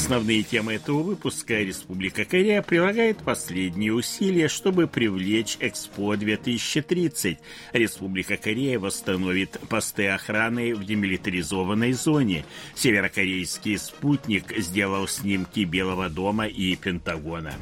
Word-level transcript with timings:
Основные 0.00 0.42
темы 0.42 0.72
этого 0.72 1.02
выпуска 1.02 1.60
Республика 1.60 2.24
Корея 2.24 2.62
прилагает 2.62 3.18
последние 3.18 3.92
усилия, 3.92 4.48
чтобы 4.48 4.86
привлечь 4.88 5.58
Экспо 5.60 6.16
2030. 6.16 7.38
Республика 7.74 8.38
Корея 8.38 8.78
восстановит 8.78 9.60
посты 9.68 10.08
охраны 10.08 10.74
в 10.74 10.84
демилитаризованной 10.84 11.92
зоне. 11.92 12.46
Северокорейский 12.74 13.76
спутник 13.76 14.56
сделал 14.56 15.06
снимки 15.06 15.60
Белого 15.64 16.08
дома 16.08 16.46
и 16.46 16.74
Пентагона. 16.76 17.54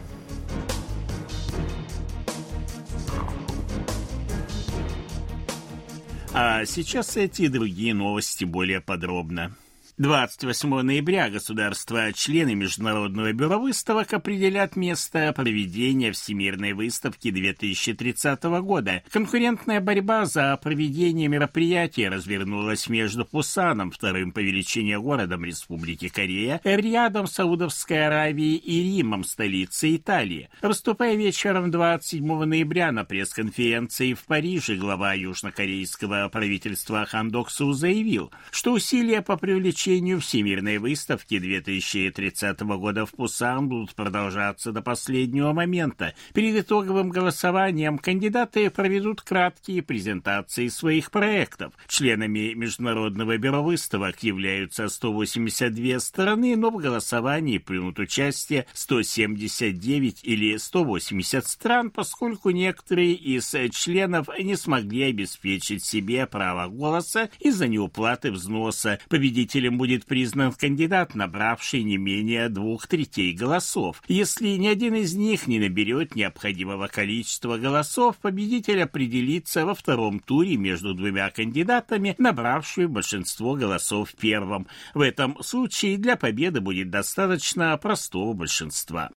А 6.33 6.65
сейчас 6.65 7.17
эти 7.17 7.43
и 7.43 7.49
другие 7.49 7.95
новости 7.95 8.45
более 8.45 8.81
подробно. 8.81 9.57
28 9.99 10.83
ноября 10.83 11.29
государства-члены 11.29 12.55
Международного 12.55 13.33
бюро 13.33 13.59
выставок 13.59 14.13
определят 14.13 14.77
место 14.77 15.33
проведения 15.35 16.13
Всемирной 16.13 16.73
выставки 16.73 17.33
2030 17.33 18.45
года. 18.63 19.03
Конкурентная 19.11 19.81
борьба 19.81 20.25
за 20.25 20.57
проведение 20.63 21.27
мероприятия 21.27 22.11
развернулась 22.11 22.89
между 22.89 23.25
Пусаном, 23.25 23.91
вторым 23.91 24.31
по 24.31 24.39
величине 24.39 25.01
городом 25.01 25.45
Республики 25.45 26.09
Корея, 26.09 26.61
Рядом 26.63 27.27
Саудовской 27.27 28.07
Аравии 28.07 28.55
и 28.55 28.99
Римом, 28.99 29.25
столицей 29.25 29.97
Италии. 29.97 30.49
Выступая 30.63 31.17
вечером 31.17 31.73
27 31.73 32.45
ноября 32.45 32.93
на 32.93 33.03
пресс-конференции 33.03 34.15
в 34.15 34.27
Париже, 34.27 34.77
глава 34.77 35.15
южнокорейского 35.15 36.29
правительства 36.29 37.05
Хандоксу 37.05 37.73
заявил, 37.73 38.31
что 38.53 38.75
усилия 38.75 39.23
по 39.23 39.37
привлечению 39.37 39.88
посещению 39.89 40.21
Всемирной 40.21 40.77
выставки 40.77 41.39
2030 41.39 42.61
года 42.61 43.07
в 43.07 43.13
Пусан 43.13 43.69
будут 43.69 43.95
продолжаться 43.95 44.71
до 44.71 44.83
последнего 44.83 45.55
момента. 45.55 46.13
Перед 46.35 46.57
итоговым 46.57 47.09
голосованием 47.09 47.97
кандидаты 47.97 48.69
проведут 48.69 49.23
краткие 49.23 49.83
презентации 49.83 50.69
своих 50.69 51.11
проектов. 51.11 51.73
Членами 51.87 52.53
Международного 52.53 53.39
бюро 53.39 53.63
выставок 53.63 54.23
являются 54.23 54.89
182 54.89 56.01
страны, 56.01 56.55
но 56.55 56.71
в 56.71 56.77
голосовании 56.77 57.57
примут 57.57 57.99
участие 57.99 58.67
179 58.75 60.21
или 60.23 60.59
180 60.59 61.47
стран, 61.47 61.91
поскольку 61.91 62.51
некоторые 62.51 63.15
из 63.15 63.55
членов 63.71 64.29
не 64.39 64.55
смогли 64.55 65.05
обеспечить 65.05 65.83
себе 65.83 66.27
право 66.27 66.69
голоса 66.69 67.31
из-за 67.41 67.69
неуплаты 67.69 68.31
взноса. 68.31 68.99
Победителем 69.09 69.78
будет 69.79 70.05
признан 70.05 70.53
кандидат, 70.53 71.15
набравший 71.15 71.85
не 71.85 71.97
менее 71.97 72.49
двух 72.49 72.87
третей 72.87 73.33
голосов. 73.33 74.03
Если 74.09 74.49
ни 74.57 74.67
один 74.67 74.95
из 74.95 75.15
них 75.15 75.47
не 75.47 75.59
наберет 75.59 76.15
необходимого 76.17 76.89
количества 76.89 77.57
голосов, 77.57 78.17
победитель 78.19 78.83
определится 78.83 79.65
во 79.65 79.75
втором 79.75 80.19
туре 80.21 80.57
между 80.57 80.95
двумя 80.95 81.31
кандидатами, 81.31 82.15
набравшими 82.19 82.87
большинство 82.87 83.55
голосов 83.55 84.11
в 84.11 84.17
первом. 84.17 84.67
В 84.95 85.01
этом 85.01 85.43
случае 85.43 85.97
для 85.97 86.17
победы 86.17 86.61
будет 86.61 86.91
достаточно 86.91 87.77
простого 87.79 88.33
большинства. 88.35 89.11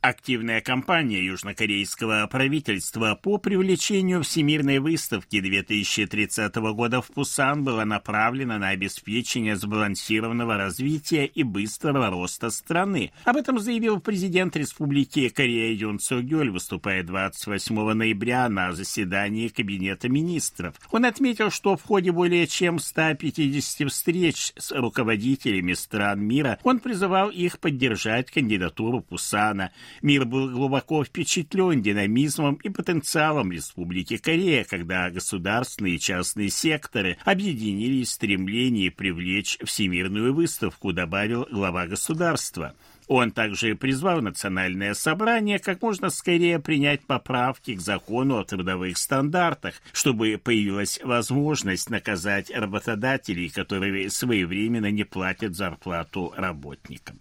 Активная 0.00 0.60
кампания 0.60 1.24
южнокорейского 1.24 2.24
правительства 2.30 3.18
по 3.20 3.36
привлечению 3.36 4.22
Всемирной 4.22 4.78
выставки 4.78 5.40
2030 5.40 6.54
года 6.54 7.02
в 7.02 7.08
Пусан 7.08 7.64
была 7.64 7.84
направлена 7.84 8.58
на 8.58 8.68
обеспечение 8.68 9.56
сбалансированного 9.56 10.56
развития 10.56 11.26
и 11.26 11.42
быстрого 11.42 12.10
роста 12.10 12.50
страны. 12.50 13.10
Об 13.24 13.38
этом 13.38 13.58
заявил 13.58 13.98
президент 13.98 14.54
Республики 14.56 15.30
Корея 15.30 15.74
Юн 15.74 15.98
Согёль, 15.98 16.50
выступая 16.50 17.02
28 17.02 17.92
ноября 17.92 18.48
на 18.48 18.70
заседании 18.70 19.48
Кабинета 19.48 20.08
министров. 20.08 20.76
Он 20.92 21.06
отметил, 21.06 21.50
что 21.50 21.76
в 21.76 21.82
ходе 21.82 22.12
более 22.12 22.46
чем 22.46 22.78
150 22.78 23.90
встреч 23.90 24.52
с 24.56 24.70
руководителями 24.70 25.72
стран 25.72 26.20
мира 26.20 26.60
он 26.62 26.78
призывал 26.78 27.30
их 27.30 27.58
поддержать 27.58 28.30
кандидатуру 28.30 29.00
Пусана– 29.00 29.72
Мир 30.02 30.24
был 30.24 30.50
глубоко 30.50 31.04
впечатлен 31.04 31.82
динамизмом 31.82 32.54
и 32.56 32.68
потенциалом 32.68 33.50
Республики 33.50 34.16
Корея, 34.16 34.64
когда 34.64 35.10
государственные 35.10 35.96
и 35.96 36.00
частные 36.00 36.50
секторы 36.50 37.18
объединились 37.24 38.08
в 38.08 38.12
стремлении 38.12 38.90
привлечь 38.90 39.58
всемирную 39.64 40.34
выставку, 40.34 40.92
добавил 40.92 41.46
глава 41.50 41.86
государства. 41.86 42.74
Он 43.08 43.30
также 43.30 43.74
призвал 43.74 44.20
Национальное 44.20 44.92
собрание 44.92 45.58
как 45.58 45.80
можно 45.80 46.10
скорее 46.10 46.58
принять 46.58 47.00
поправки 47.06 47.74
к 47.74 47.80
закону 47.80 48.38
о 48.38 48.44
трудовых 48.44 48.98
стандартах, 48.98 49.74
чтобы 49.92 50.38
появилась 50.42 51.00
возможность 51.02 51.88
наказать 51.88 52.50
работодателей, 52.50 53.48
которые 53.48 54.10
своевременно 54.10 54.90
не 54.90 55.04
платят 55.04 55.56
зарплату 55.56 56.34
работникам. 56.36 57.18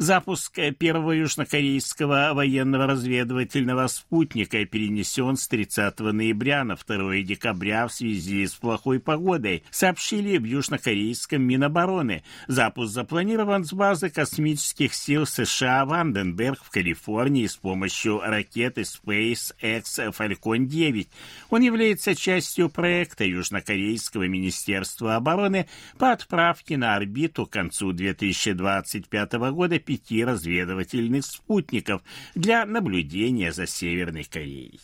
Запуск 0.00 0.58
первого 0.78 1.12
южнокорейского 1.12 2.30
военного 2.32 2.86
разведывательного 2.86 3.86
спутника 3.86 4.64
перенесен 4.64 5.36
с 5.36 5.46
30 5.46 6.00
ноября 6.00 6.64
на 6.64 6.76
2 6.76 7.20
декабря 7.20 7.86
в 7.86 7.92
связи 7.92 8.46
с 8.46 8.54
плохой 8.54 8.98
погодой, 8.98 9.62
сообщили 9.70 10.38
в 10.38 10.44
южнокорейском 10.44 11.42
Минобороны. 11.42 12.22
Запуск 12.48 12.94
запланирован 12.94 13.66
с 13.66 13.74
базы 13.74 14.08
космических 14.08 14.94
сил 14.94 15.26
США 15.26 15.84
Ванденберг 15.84 16.64
в 16.64 16.70
Калифорнии 16.70 17.46
с 17.46 17.56
помощью 17.56 18.20
ракеты 18.20 18.84
SpaceX 18.84 20.14
Falcon 20.18 20.64
9. 20.64 21.08
Он 21.50 21.60
является 21.60 22.14
частью 22.14 22.70
проекта 22.70 23.26
Южнокорейского 23.26 24.26
Министерства 24.28 25.16
обороны 25.16 25.68
по 25.98 26.12
отправке 26.12 26.78
на 26.78 26.96
орбиту 26.96 27.44
к 27.44 27.50
концу 27.50 27.92
2025 27.92 29.32
года 29.34 29.78
пяти 29.90 30.24
разведывательных 30.24 31.26
спутников 31.26 32.02
для 32.36 32.64
наблюдения 32.64 33.52
за 33.52 33.66
Северной 33.66 34.22
Кореей. 34.22 34.78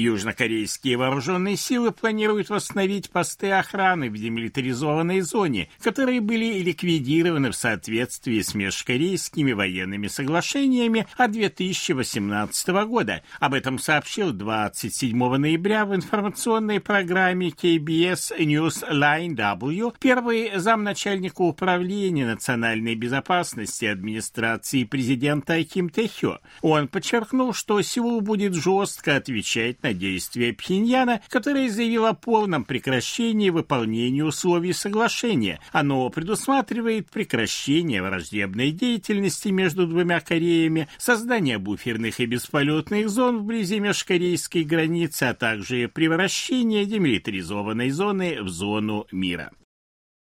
Южнокорейские 0.00 0.96
вооруженные 0.96 1.56
силы 1.56 1.92
планируют 1.92 2.48
восстановить 2.48 3.10
посты 3.10 3.52
охраны 3.52 4.08
в 4.08 4.14
демилитаризованной 4.14 5.20
зоне, 5.20 5.68
которые 5.82 6.20
были 6.22 6.58
ликвидированы 6.60 7.50
в 7.50 7.56
соответствии 7.56 8.40
с 8.40 8.54
межкорейскими 8.54 9.52
военными 9.52 10.06
соглашениями 10.06 11.06
от 11.16 11.32
2018 11.32 12.68
года. 12.86 13.22
Об 13.40 13.52
этом 13.52 13.78
сообщил 13.78 14.32
27 14.32 15.36
ноября 15.36 15.84
в 15.84 15.94
информационной 15.94 16.80
программе 16.80 17.48
KBS 17.50 18.38
News 18.38 18.90
Line 18.90 19.34
W 19.34 19.94
первый 20.00 20.58
замначальника 20.58 21.42
управления 21.42 22.26
национальной 22.26 22.94
безопасности 22.94 23.84
администрации 23.84 24.84
президента 24.84 25.62
Ким 25.62 25.90
Тэхё. 25.90 26.38
Он 26.62 26.88
подчеркнул, 26.88 27.52
что 27.52 27.82
Сеул 27.82 28.22
будет 28.22 28.54
жестко 28.54 29.16
отвечать 29.16 29.82
на 29.82 29.89
на 29.90 29.94
действия 29.94 30.52
Пхеньяна, 30.52 31.20
которое 31.28 31.68
заявило 31.68 32.10
о 32.10 32.14
полном 32.14 32.64
прекращении 32.64 33.50
выполнения 33.50 34.24
условий 34.24 34.72
соглашения. 34.72 35.58
Оно 35.72 36.08
предусматривает 36.10 37.10
прекращение 37.10 38.02
враждебной 38.02 38.70
деятельности 38.70 39.48
между 39.48 39.86
двумя 39.86 40.20
Кореями, 40.20 40.88
создание 40.98 41.58
буферных 41.58 42.20
и 42.20 42.26
бесполетных 42.26 43.08
зон 43.08 43.38
вблизи 43.38 43.80
межкорейской 43.80 44.62
границы, 44.62 45.24
а 45.24 45.34
также 45.34 45.88
превращение 45.88 46.84
демилитаризованной 46.86 47.90
зоны 47.90 48.42
в 48.42 48.48
зону 48.48 49.06
мира. 49.10 49.50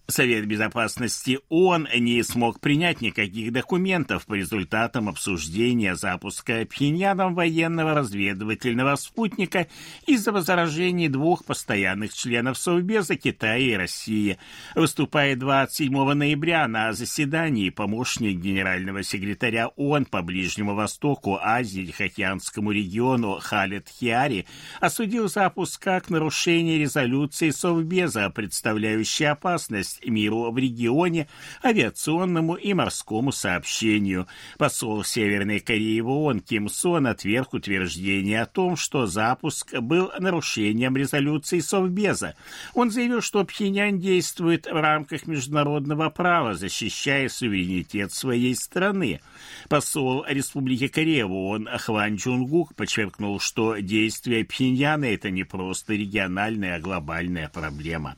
Совет 0.10 0.46
Безопасности 0.46 1.40
ООН 1.50 1.90
не 1.98 2.24
смог 2.24 2.62
принять 2.62 3.02
никаких 3.02 3.52
документов 3.52 4.26
по 4.26 4.36
результатам 4.36 5.10
обсуждения 5.10 5.96
запуска 5.96 6.66
Пхеньяном 6.66 7.36
военного 7.36 7.94
разведывательного 7.94 8.96
спутника 8.96 9.68
из-за 10.06 10.32
возражений 10.32 11.10
двух 11.10 11.44
постоянных 11.44 12.14
членов 12.14 12.58
Совбеза 12.58 13.18
Китая 13.18 13.58
и 13.58 13.74
России. 13.74 14.38
Выступая 14.76 15.36
27 15.36 15.92
ноября 16.14 16.70
на 16.70 16.94
заседании, 16.94 17.70
помощник 17.70 18.38
генерального 18.38 19.04
секретаря 19.04 19.68
ООН 19.76 20.06
по 20.06 20.22
Ближнему 20.22 20.74
Востоку, 20.74 21.38
Азии 21.42 21.82
и 21.82 21.88
Тихоокеанскому 21.88 22.72
региону 22.72 23.40
Халет 23.42 23.90
Хиари 23.90 24.46
осудил 24.80 25.28
запуск 25.28 25.84
как 25.84 26.10
нарушение 26.10 26.80
резолюции 26.80 27.50
Совбеза, 27.50 28.30
представляющей 28.30 29.26
опасность 29.26 29.97
опасность 29.98 30.06
миру 30.06 30.52
в 30.52 30.58
регионе, 30.58 31.28
авиационному 31.64 32.56
и 32.56 32.74
морскому 32.74 33.32
сообщению. 33.32 34.28
Посол 34.58 35.04
Северной 35.04 35.60
Кореи 35.60 36.02
в 36.02 36.40
Ким 36.42 36.70
Сон 36.70 37.08
отверг 37.08 37.54
утверждение 37.54 38.42
о 38.42 38.46
том, 38.46 38.76
что 38.76 39.06
запуск 39.06 39.74
был 39.80 40.12
нарушением 40.20 40.96
резолюции 40.98 41.60
Совбеза. 41.60 42.36
Он 42.74 42.92
заявил, 42.92 43.22
что 43.22 43.44
Пхеньян 43.44 44.00
действует 44.00 44.66
в 44.66 44.82
рамках 44.82 45.28
международного 45.28 46.10
права, 46.10 46.56
защищая 46.56 47.30
суверенитет 47.30 48.14
своей 48.14 48.56
страны. 48.56 49.22
Посол 49.70 50.26
Республики 50.28 50.88
Корея 50.88 51.26
в 51.26 51.34
ООН 51.34 51.70
Хван 51.80 52.18
Чунгук 52.18 52.76
подчеркнул, 52.76 53.40
что 53.40 53.78
действия 53.78 54.44
Пхеньяна– 54.44 55.06
это 55.06 55.30
не 55.30 55.44
просто 55.44 55.94
региональная, 55.94 56.76
а 56.76 56.80
глобальная 56.80 57.50
проблема. 57.50 58.18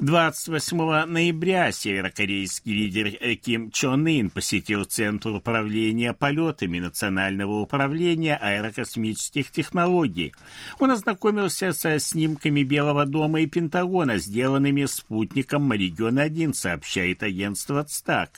28 0.00 1.06
ноября 1.06 1.70
северокорейский 1.70 2.72
лидер 2.74 3.36
Ким 3.36 3.70
Чон 3.70 4.08
Ын 4.08 4.28
посетил 4.28 4.82
Центр 4.82 5.28
управления 5.28 6.12
полетами 6.12 6.80
Национального 6.80 7.60
управления 7.60 8.36
аэрокосмических 8.36 9.52
технологий. 9.52 10.34
Он 10.80 10.90
ознакомился 10.90 11.72
со 11.72 12.00
снимками 12.00 12.64
Белого 12.64 13.06
дома 13.06 13.42
и 13.42 13.46
Пентагона, 13.46 14.18
сделанными 14.18 14.84
спутником 14.86 15.70
Маригион-1, 15.70 16.54
сообщает 16.54 17.22
агентство 17.22 17.84
ЦТАК. 17.84 18.30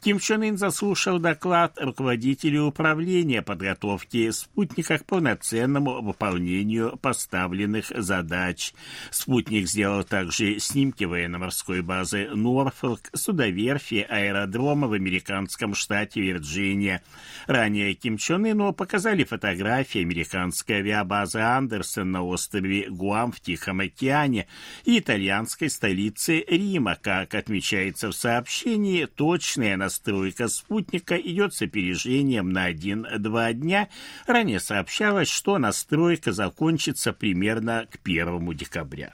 Ким 0.00 0.18
Чон 0.18 0.44
Ын 0.44 0.56
заслушал 0.56 1.18
доклад 1.18 1.76
руководителя 1.78 2.62
управления 2.62 3.42
подготовки 3.42 4.30
спутника 4.30 4.96
к 4.96 5.04
полноценному 5.04 6.00
выполнению 6.00 6.96
поставленных 6.96 7.92
задач. 7.94 8.72
Спутник 9.10 9.68
сделал 9.68 10.04
также 10.04 10.58
снимки 10.58 11.01
снимки 11.02 11.04
военно-морской 11.04 11.82
базы 11.82 12.28
Норфолк, 12.34 13.00
судоверфи, 13.14 14.06
аэродрома 14.08 14.88
в 14.88 14.92
американском 14.92 15.74
штате 15.74 16.20
Вирджиния. 16.20 17.02
Ранее 17.46 17.94
Ким 17.94 18.18
Чон 18.18 18.44
Ыну 18.46 18.72
показали 18.72 19.24
фотографии 19.24 20.02
американской 20.02 20.76
авиабазы 20.76 21.40
Андерсон 21.40 22.12
на 22.12 22.22
острове 22.22 22.88
Гуам 22.88 23.32
в 23.32 23.40
Тихом 23.40 23.80
океане 23.80 24.46
и 24.84 24.98
итальянской 24.98 25.70
столицы 25.70 26.44
Рима. 26.48 26.96
Как 27.00 27.34
отмечается 27.34 28.08
в 28.08 28.12
сообщении, 28.12 29.06
точная 29.06 29.76
настройка 29.76 30.48
спутника 30.48 31.16
идет 31.16 31.54
с 31.54 31.62
опережением 31.62 32.50
на 32.50 32.70
1-2 32.70 33.52
дня. 33.54 33.88
Ранее 34.26 34.60
сообщалось, 34.60 35.28
что 35.28 35.58
настройка 35.58 36.32
закончится 36.32 37.12
примерно 37.12 37.86
к 37.90 37.98
1 38.04 38.56
декабря. 38.56 39.12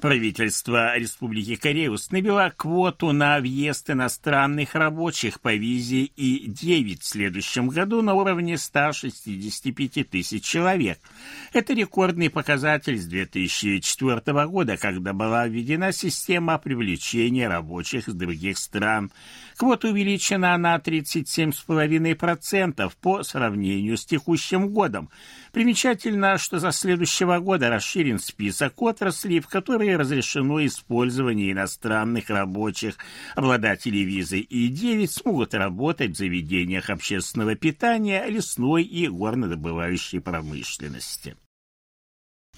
Правительство 0.00 0.96
Республики 0.96 1.56
Корея 1.56 1.90
установило 1.90 2.52
квоту 2.56 3.10
на 3.10 3.40
въезд 3.40 3.90
иностранных 3.90 4.76
рабочих 4.76 5.40
по 5.40 5.52
визе 5.52 6.04
И-9 6.04 7.00
в 7.00 7.04
следующем 7.04 7.68
году 7.68 8.00
на 8.00 8.14
уровне 8.14 8.58
165 8.58 10.08
тысяч 10.08 10.44
человек. 10.44 11.00
Это 11.52 11.74
рекордный 11.74 12.30
показатель 12.30 12.96
с 12.96 13.06
2004 13.06 14.46
года, 14.46 14.76
когда 14.76 15.12
была 15.12 15.48
введена 15.48 15.90
система 15.90 16.58
привлечения 16.58 17.48
рабочих 17.48 18.06
из 18.06 18.14
других 18.14 18.58
стран. 18.58 19.10
Квота 19.56 19.88
увеличена 19.88 20.56
на 20.58 20.76
37,5% 20.76 22.92
по 23.00 23.24
сравнению 23.24 23.96
с 23.96 24.06
текущим 24.06 24.68
годом. 24.68 25.10
Примечательно, 25.50 26.38
что 26.38 26.60
за 26.60 26.70
следующего 26.70 27.40
года 27.40 27.68
расширен 27.68 28.20
список 28.20 28.80
отраслей, 28.80 29.40
в 29.40 29.48
которые 29.48 29.87
разрешено 29.96 30.64
использование 30.64 31.52
иностранных 31.52 32.30
рабочих. 32.30 32.96
Обладатели 33.34 33.98
визы 33.98 34.40
И-9 34.40 35.06
смогут 35.06 35.54
работать 35.54 36.12
в 36.12 36.18
заведениях 36.18 36.90
общественного 36.90 37.54
питания, 37.54 38.26
лесной 38.26 38.84
и 38.84 39.08
горнодобывающей 39.08 40.20
промышленности. 40.20 41.36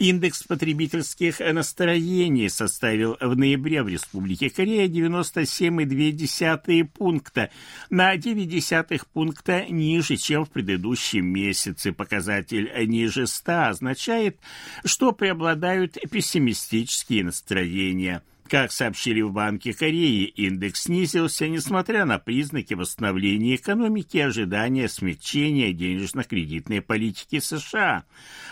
Индекс 0.01 0.43
потребительских 0.45 1.41
настроений 1.41 2.49
составил 2.49 3.19
в 3.21 3.37
ноябре 3.37 3.83
в 3.83 3.89
Республике 3.89 4.49
Корея 4.49 4.89
97,2 4.89 6.85
пункта, 6.85 7.51
на 7.91 8.17
0,9 8.17 9.03
пункта 9.13 9.67
ниже, 9.69 10.17
чем 10.17 10.47
в 10.47 10.51
предыдущем 10.51 11.27
месяце. 11.27 11.93
Показатель 11.93 12.73
ниже 12.87 13.27
100 13.27 13.53
означает, 13.69 14.39
что 14.87 15.13
преобладают 15.13 15.99
пессимистические 16.11 17.25
настроения. 17.25 18.23
Как 18.51 18.73
сообщили 18.73 19.21
в 19.21 19.31
Банке 19.31 19.73
Кореи, 19.73 20.25
индекс 20.25 20.83
снизился, 20.83 21.47
несмотря 21.47 22.05
на 22.05 22.19
признаки 22.19 22.75
восстановления 22.75 23.55
экономики 23.55 24.17
и 24.17 24.23
ожидания 24.23 24.89
смягчения 24.89 25.73
денежно-кредитной 25.73 26.83
политики 26.83 27.39
США. 27.39 28.03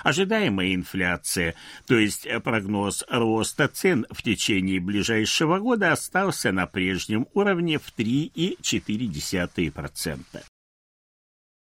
Ожидаемая 0.04 0.76
инфляция, 0.76 1.56
то 1.88 1.98
есть 1.98 2.28
прогноз 2.44 3.04
роста 3.08 3.66
цен 3.66 4.06
в 4.08 4.22
течение 4.22 4.78
ближайшего 4.78 5.58
года 5.58 5.90
остался 5.90 6.52
на 6.52 6.68
прежнем 6.68 7.26
уровне 7.34 7.80
в 7.80 7.92
3,4%. 7.98 10.44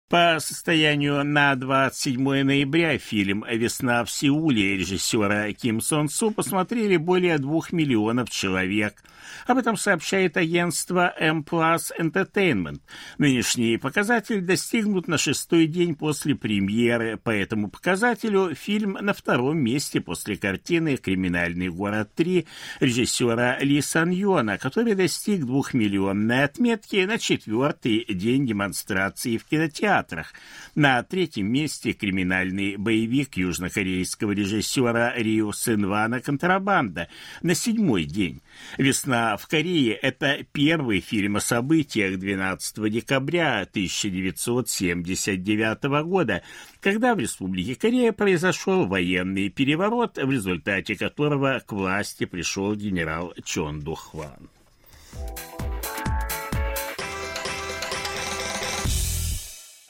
По 0.08 0.36
состоянию 0.38 1.24
на 1.24 1.56
27 1.56 2.44
ноября 2.44 2.96
фильм 2.96 3.44
«Весна 3.50 4.04
в 4.04 4.10
Сеуле» 4.12 4.76
режиссера 4.76 5.52
Ким 5.52 5.80
Сон 5.80 6.08
Су 6.08 6.30
посмотрели 6.30 6.96
более 6.96 7.38
двух 7.38 7.72
миллионов 7.72 8.30
человек. 8.30 9.02
Об 9.48 9.58
этом 9.58 9.76
сообщает 9.76 10.36
агентство 10.36 11.12
M 11.18 11.40
Plus 11.40 11.90
Entertainment. 11.98 12.82
Нынешний 13.18 13.78
показатель 13.78 14.42
достигнут 14.42 15.08
на 15.08 15.18
шестой 15.18 15.66
день 15.66 15.96
после 15.96 16.36
премьеры. 16.36 17.16
По 17.16 17.30
этому 17.30 17.68
показателю 17.68 18.54
фильм 18.54 18.92
на 19.00 19.12
втором 19.12 19.58
месте 19.58 20.00
после 20.00 20.36
картины 20.36 20.98
«Криминальный 20.98 21.68
город 21.68 22.10
3» 22.16 22.46
режиссера 22.78 23.58
Ли 23.58 23.80
Сан 23.80 24.10
Йона, 24.10 24.56
который 24.56 24.94
достиг 24.94 25.40
двухмиллионной 25.40 26.44
отметки 26.44 27.04
на 27.04 27.18
четвертый 27.18 28.04
день 28.08 28.46
демонстрации 28.46 29.36
в 29.36 29.44
кинотеатре 29.46 29.95
театрах. 29.96 30.32
На 30.74 31.02
третьем 31.02 31.50
месте 31.50 31.92
криминальный 31.92 32.76
боевик 32.76 33.36
южнокорейского 33.36 34.32
режиссера 34.32 35.14
Рио 35.16 35.52
Синвана 35.52 36.20
«Контрабанда» 36.20 37.08
на 37.42 37.54
седьмой 37.54 38.04
день. 38.04 38.40
«Весна 38.78 39.36
в 39.36 39.46
Корее»— 39.46 39.94
это 40.02 40.38
первый 40.52 41.00
фильм 41.00 41.36
о 41.36 41.40
событиях 41.40 42.18
12 42.18 42.90
декабря 42.90 43.60
1979 43.62 45.84
года, 46.04 46.42
когда 46.80 47.14
в 47.14 47.18
Республике 47.18 47.74
Корея 47.74 48.12
произошел 48.12 48.86
военный 48.86 49.48
переворот, 49.48 50.18
в 50.18 50.30
результате 50.30 50.96
которого 50.96 51.62
к 51.66 51.72
власти 51.72 52.26
пришел 52.26 52.74
генерал 52.74 53.32
Чон 53.44 53.80
Духван. 53.80 54.50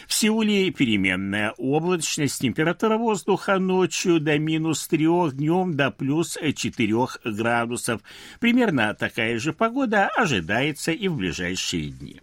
В 0.06 0.14
Сеуле 0.14 0.70
переменная 0.70 1.52
облачность, 1.58 2.40
температура 2.40 2.96
воздуха 2.96 3.58
ночью 3.58 4.20
до 4.20 4.38
минус 4.38 4.86
3, 4.86 5.32
днем 5.32 5.76
до 5.76 5.90
плюс 5.90 6.38
4 6.40 6.94
градусов. 7.24 8.00
Примерно 8.38 8.94
такая 8.94 9.38
же 9.38 9.52
погода 9.52 10.08
ожидается 10.16 10.92
и 10.92 11.08
в 11.08 11.16
ближайшие 11.16 11.90
дни. 11.90 12.20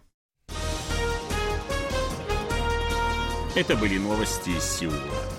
Это 3.56 3.76
были 3.76 3.98
новости 3.98 4.50
из 4.50 4.64
Сеула. 4.64 5.33